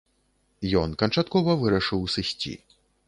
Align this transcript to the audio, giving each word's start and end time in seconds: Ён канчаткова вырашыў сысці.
Ён 0.81 0.95
канчаткова 1.01 1.57
вырашыў 1.65 2.01
сысці. 2.15 2.57